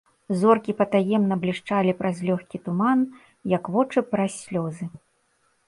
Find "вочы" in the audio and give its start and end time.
3.79-4.07